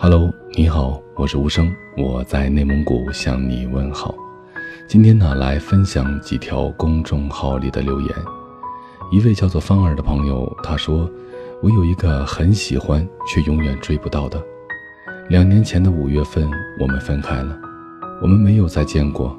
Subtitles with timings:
[0.00, 4.14] Hello，你好，我是无声，我在内蒙古向你问好。
[4.86, 8.10] 今天呢，来分享几条公众号里的留言。
[9.10, 11.10] 一位叫做芳儿的朋友，他说
[11.60, 14.40] ：“我有一个很喜欢却永远追不到的。
[15.28, 16.48] 两年前的五月份，
[16.80, 17.58] 我们分开了，
[18.22, 19.36] 我们没有再见过。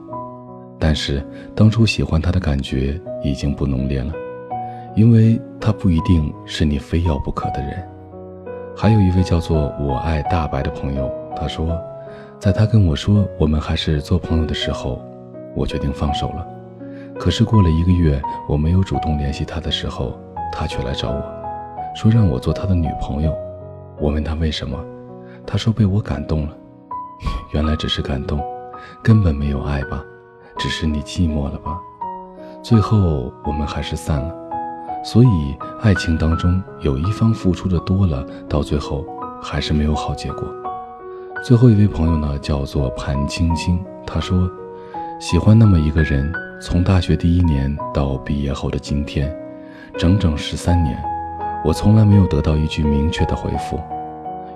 [0.77, 4.11] 但是当初喜欢他的感觉已经不浓烈了，
[4.93, 7.81] 因为他不一定是你非要不可的人。”
[8.81, 11.77] 还有一位叫做我爱大白的朋友，他说，
[12.39, 15.01] 在他跟我说我们还是做朋友的时候，
[15.53, 16.47] 我决定放手了。
[17.19, 20.17] 可是过了一个月，我没有主动联系他的时候，
[20.53, 21.21] 他却来找我，
[21.93, 23.37] 说让我做他的女朋友。
[23.99, 24.81] 我问他为什么，
[25.45, 26.55] 他说被我感动了。
[27.51, 28.41] 原来只是感动，
[29.03, 30.01] 根本没有爱吧，
[30.57, 31.77] 只是你寂寞了吧。
[32.63, 34.33] 最后我们还是散了。
[35.01, 39.05] 所以，爱情当中有一方付出的多了，到最后
[39.41, 40.47] 还是没有好结果。
[41.41, 44.49] 最后一位朋友呢，叫做潘青青，他说，
[45.19, 46.29] 喜欢那么一个人，
[46.61, 49.33] 从大学第一年到毕业后的今天，
[49.97, 51.01] 整整十三年，
[51.63, 53.79] 我从来没有得到一句明确的回复，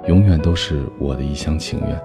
[0.07, 2.01] 永远都是我的一厢情愿。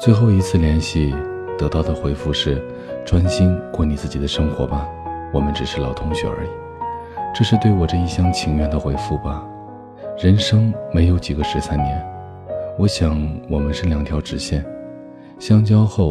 [0.00, 1.12] 最后一次联系
[1.58, 2.64] 得到的回复是，
[3.04, 4.86] 专心过你自己的生活吧，
[5.32, 6.67] 我们只是老同学而已。
[7.38, 9.40] 这是对我这一厢情愿的回复吧？
[10.20, 12.04] 人生没有几个十三年，
[12.76, 13.16] 我想
[13.48, 14.66] 我们是两条直线，
[15.38, 16.08] 相交后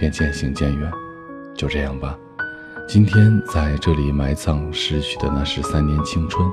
[0.00, 0.90] 便渐行渐远，
[1.54, 2.18] 就这样吧。
[2.88, 6.44] 今天在这里埋葬逝去的那十三年青春，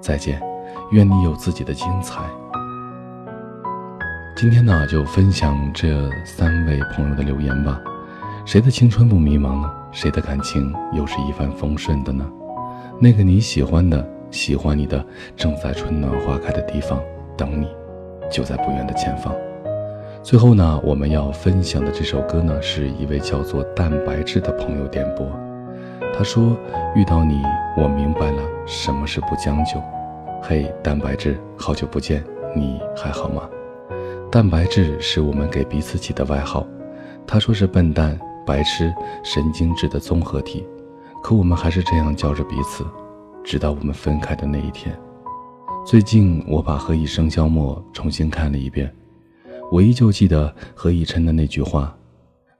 [0.00, 0.42] 再见，
[0.90, 2.24] 愿你有自己的精彩。
[4.34, 7.80] 今天呢，就分享这三位朋友的留言吧。
[8.44, 9.70] 谁的青春不迷茫呢？
[9.92, 12.28] 谁的感情又是一帆风顺的呢？
[13.02, 15.02] 那个你喜欢的、喜欢你的，
[15.34, 17.02] 正在春暖花开的地方
[17.34, 17.66] 等你，
[18.30, 19.34] 就在不远的前方。
[20.22, 25.26] 最后呢，我们要分享的这首歌呢，是一位叫做蛋白质的朋友点播。
[26.14, 26.54] 他说
[26.94, 27.40] ：“遇到你，
[27.74, 29.80] 我明白了什么是不将就。”
[30.44, 32.22] 嘿，蛋白质，好久不见，
[32.54, 33.48] 你还好吗？
[34.30, 36.66] 蛋白质是我们给彼此起的外号。
[37.26, 38.92] 他说是笨蛋、白痴、
[39.24, 40.66] 神经质的综合体。
[41.22, 42.84] 可我们还是这样叫着彼此，
[43.44, 44.98] 直到我们分开的那一天。
[45.86, 48.92] 最近我把《何以笙箫默》重新看了一遍，
[49.70, 51.96] 我依旧记得何以琛的那句话：“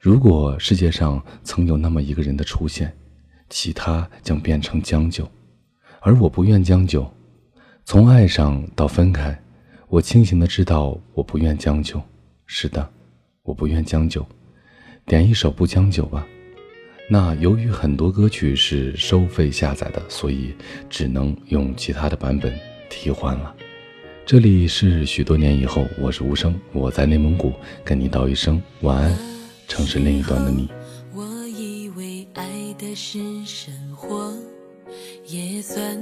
[0.00, 2.96] 如果世界上曾有那么一个人的出现，
[3.48, 5.28] 其他将变成将就，
[6.00, 7.06] 而我不愿将就。
[7.84, 9.38] 从爱上到分开，
[9.88, 12.00] 我清醒的知道我不愿将就。
[12.46, 12.88] 是的，
[13.42, 14.24] 我不愿将就。
[15.04, 16.26] 点一首《不将就》吧。”
[17.12, 20.54] 那由于很多歌曲是收费下载的，所以
[20.88, 22.56] 只能用其他的版本
[22.88, 23.52] 替换了。
[24.24, 27.52] 这里是许多年以后，我是无声，我在内蒙古
[27.84, 29.18] 跟你道一声晚安，
[29.66, 30.68] 城市另一端的你。
[31.12, 32.46] 我以为爱
[32.78, 34.32] 的是生活，
[35.26, 35.98] 也算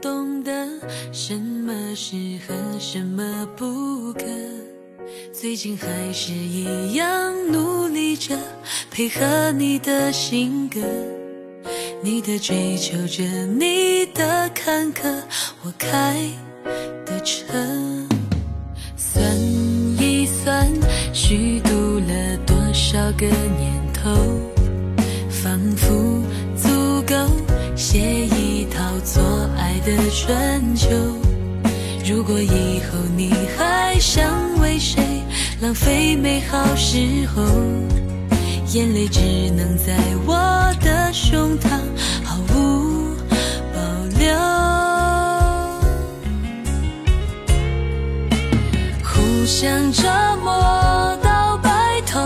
[0.00, 0.66] 懂得
[1.12, 2.16] 什么适
[2.48, 4.24] 合，什么不可。
[5.38, 7.06] 最近还是一样
[7.52, 8.34] 努力着
[8.90, 10.80] 配合你的性格，
[12.02, 15.14] 你的追求着你的坎坷，
[15.62, 16.16] 我开
[17.04, 17.44] 的车。
[18.96, 19.22] 算
[20.00, 20.66] 一算，
[21.12, 24.10] 虚度了多少个年头，
[25.28, 26.22] 仿佛
[26.56, 27.14] 足够
[27.76, 29.22] 写一套做
[29.58, 30.88] 爱的春秋。
[32.08, 35.05] 如果以后你还想为谁？
[35.58, 37.42] 浪费美好时候，
[38.74, 39.20] 眼泪只
[39.56, 39.96] 能在
[40.26, 40.36] 我
[40.82, 41.80] 的胸膛
[42.22, 43.16] 毫无
[43.72, 43.80] 保
[44.18, 44.36] 留。
[49.02, 50.06] 互相折
[50.44, 52.20] 磨到白头，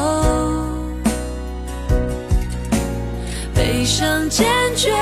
[3.54, 4.92] 悲伤坚决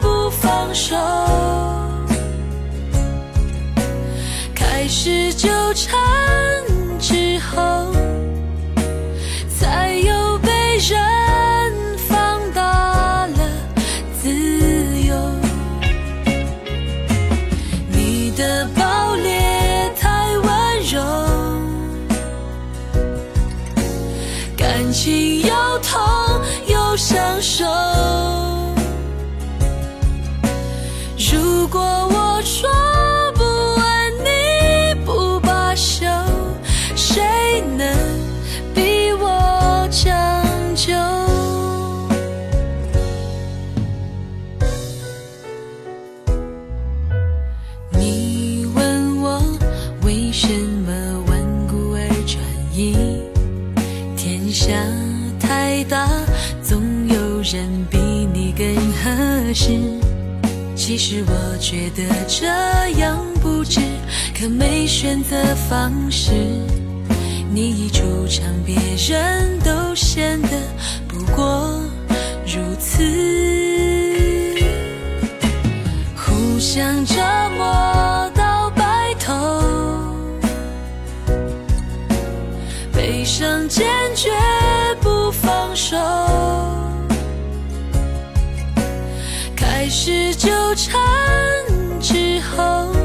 [0.00, 0.96] 不放手，
[4.54, 6.27] 开始纠缠。
[24.78, 26.00] 感情又痛
[26.68, 27.97] 又享受。
[54.48, 54.72] 天下
[55.38, 56.08] 太大，
[56.62, 57.98] 总有人比
[58.32, 59.78] 你更合适。
[60.74, 62.46] 其实我觉得这
[62.98, 63.78] 样不值，
[64.34, 65.36] 可没选择
[65.68, 66.32] 方式。
[67.52, 70.47] 你一出场，别人都先。
[83.66, 84.30] 坚决
[85.00, 85.96] 不放手。
[89.56, 91.00] 开始纠缠
[91.98, 92.97] 之后，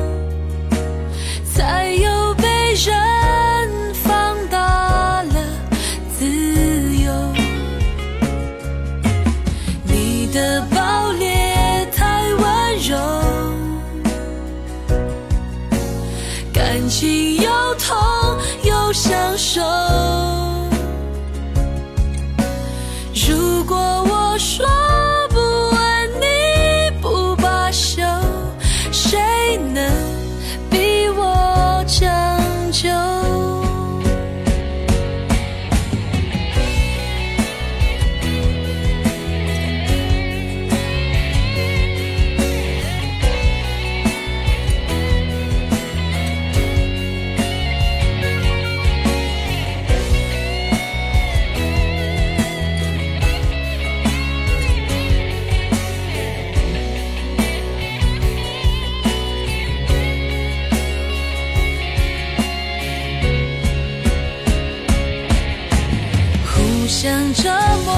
[66.83, 67.50] 互相折
[67.85, 67.94] 磨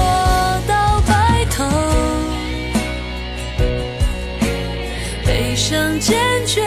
[0.68, 1.64] 到白头，
[5.24, 6.16] 悲伤坚
[6.46, 6.62] 决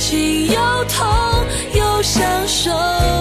[0.00, 1.06] 情又痛
[1.74, 3.19] 又享受。